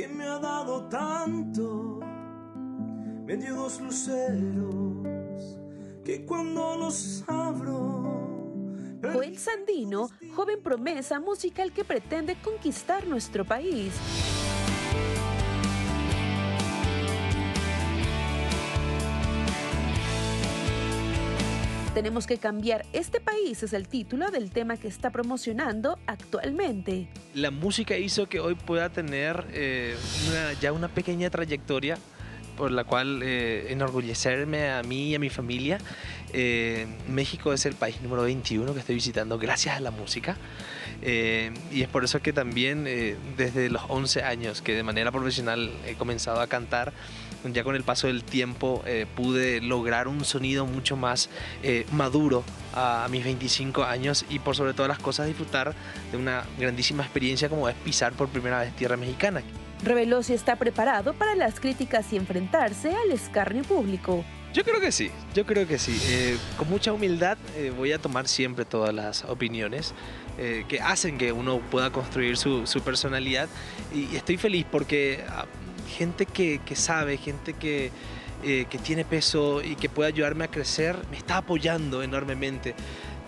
[0.00, 2.00] que me ha dado tanto.
[3.26, 5.58] Me dio dos luceros
[6.02, 8.98] que cuando los abro.
[9.02, 13.92] Joel Sandino, joven promesa musical que pretende conquistar nuestro país.
[21.94, 27.08] Tenemos que cambiar este país es el título del tema que está promocionando actualmente.
[27.34, 29.96] La música hizo que hoy pueda tener eh,
[30.28, 31.98] una- ya una pequeña trayectoria
[32.56, 35.78] por la cual eh, enorgullecerme a mí y a mi familia.
[36.32, 40.36] Eh, México es el país número 21 que estoy visitando gracias a la música.
[41.02, 45.10] Eh, y es por eso que también eh, desde los 11 años que de manera
[45.10, 46.92] profesional he comenzado a cantar,
[47.44, 51.30] ya con el paso del tiempo eh, pude lograr un sonido mucho más
[51.62, 52.44] eh, maduro
[52.74, 55.74] a, a mis 25 años y por sobre todas las cosas disfrutar
[56.10, 59.42] de una grandísima experiencia como es pisar por primera vez tierra mexicana.
[59.82, 64.24] Reveló si está preparado para las críticas y enfrentarse al escarnio público.
[64.52, 65.96] Yo creo que sí, yo creo que sí.
[66.08, 69.94] Eh, con mucha humildad eh, voy a tomar siempre todas las opiniones
[70.38, 73.48] eh, que hacen que uno pueda construir su, su personalidad
[73.94, 75.46] y estoy feliz porque ah,
[75.90, 77.90] gente que, que sabe, gente que,
[78.42, 82.74] eh, que tiene peso y que puede ayudarme a crecer, me está apoyando enormemente.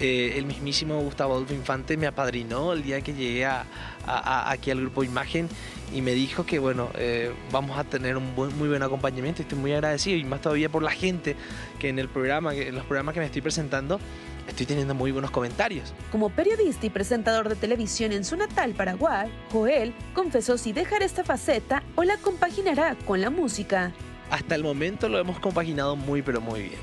[0.00, 5.04] Eh, el mismísimo Gustavo Adolfo Infante me apadrinó el día que llegué aquí al grupo
[5.04, 5.48] Imagen
[5.94, 9.42] y me dijo que bueno, eh, vamos a tener un buen- muy buen acompañamiento.
[9.42, 11.36] Estoy muy agradecido y más todavía por la gente
[11.78, 14.00] que en el programa, que en los programas que me estoy presentando,
[14.48, 15.92] estoy teniendo muy buenos comentarios.
[16.10, 21.24] Como periodista y presentador de televisión en su natal Paraguay, Joel confesó si dejar esta
[21.24, 23.92] faceta o la compaginará con la música.
[24.32, 26.80] Hasta el momento lo hemos compaginado muy pero muy bien.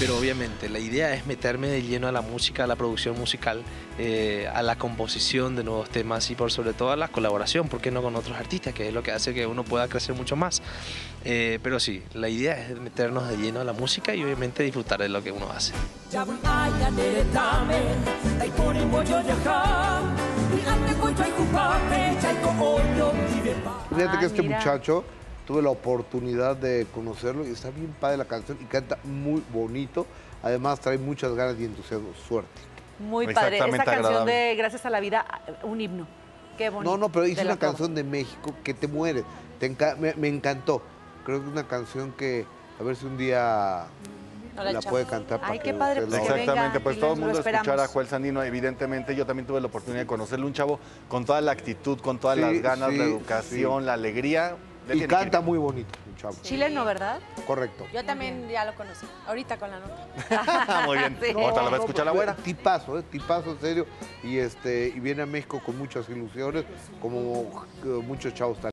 [0.00, 3.62] Pero obviamente la idea es meterme de lleno a la música, a la producción musical,
[3.98, 7.80] eh, a la composición de nuevos temas y por sobre todo a la colaboración, ¿por
[7.80, 8.74] qué no con otros artistas?
[8.74, 10.60] Que es lo que hace que uno pueda crecer mucho más.
[11.24, 15.00] Eh, pero sí, la idea es meternos de lleno a la música y obviamente disfrutar
[15.00, 15.72] de lo que uno hace.
[23.90, 24.58] Fíjate Ah, que este mira.
[24.58, 25.04] muchacho
[25.48, 30.06] tuve la oportunidad de conocerlo y está bien padre la canción y canta muy bonito.
[30.42, 32.08] Además trae muchas ganas y entusiasmo.
[32.28, 32.50] Suerte.
[32.98, 33.56] Muy padre.
[33.56, 34.30] Esa canción agradable.
[34.32, 35.24] de Gracias a la vida,
[35.62, 36.06] un himno.
[36.58, 36.90] Qué bonito.
[36.90, 39.24] No, no, pero hice una canción de México que te muere.
[39.58, 40.82] Te enca- me, me encantó.
[41.24, 42.44] Creo que es una canción que
[42.78, 43.86] a ver si un día
[44.54, 45.40] No la puede cantar.
[45.40, 47.48] para Ay, que qué padre, se pues que Exactamente, venga, pues todo el mundo lo
[47.48, 47.86] escuchar a.
[47.88, 51.52] Joel Sandino, evidentemente yo también tuve la oportunidad de conocerle, un chavo con toda la
[51.52, 53.86] actitud, con todas Sí, las ganas, sí, la educación, sí.
[53.86, 54.56] la alegría.
[54.94, 56.36] Y canta muy bonito, un chavo.
[56.42, 57.20] Chileno, ¿verdad?
[57.46, 57.86] Correcto.
[57.92, 60.82] Yo también ya lo conocí, ahorita con la nota.
[60.86, 61.30] Muy bien, Sí.
[61.32, 62.34] ahorita la va a escuchar la güera.
[62.36, 63.02] Tipazo, ¿eh?
[63.02, 63.86] tipazo en serio.
[64.22, 66.64] Y, este, y viene a México con muchas ilusiones,
[67.00, 68.58] como eh, muchos chavos